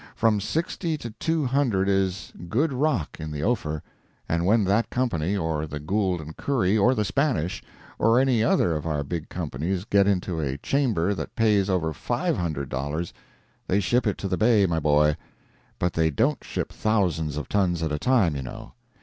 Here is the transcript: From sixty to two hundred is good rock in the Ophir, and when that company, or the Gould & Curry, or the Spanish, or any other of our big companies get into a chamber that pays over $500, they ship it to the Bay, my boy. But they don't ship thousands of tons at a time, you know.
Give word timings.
From 0.15 0.39
sixty 0.41 0.97
to 0.97 1.11
two 1.11 1.45
hundred 1.45 1.87
is 1.87 2.33
good 2.49 2.73
rock 2.73 3.17
in 3.19 3.31
the 3.31 3.43
Ophir, 3.43 3.83
and 4.27 4.47
when 4.47 4.63
that 4.63 4.89
company, 4.89 5.37
or 5.37 5.67
the 5.67 5.79
Gould 5.79 6.23
& 6.37 6.37
Curry, 6.37 6.75
or 6.75 6.95
the 6.95 7.05
Spanish, 7.05 7.61
or 7.99 8.19
any 8.19 8.43
other 8.43 8.75
of 8.75 8.87
our 8.87 9.03
big 9.03 9.29
companies 9.29 9.85
get 9.85 10.07
into 10.07 10.39
a 10.39 10.57
chamber 10.57 11.13
that 11.13 11.35
pays 11.35 11.69
over 11.69 11.93
$500, 11.93 13.13
they 13.67 13.79
ship 13.79 14.07
it 14.07 14.17
to 14.17 14.27
the 14.27 14.37
Bay, 14.37 14.65
my 14.65 14.79
boy. 14.79 15.17
But 15.77 15.93
they 15.93 16.09
don't 16.09 16.43
ship 16.43 16.73
thousands 16.73 17.37
of 17.37 17.47
tons 17.47 17.83
at 17.83 17.91
a 17.91 17.99
time, 17.99 18.35
you 18.35 18.41
know. 18.41 18.73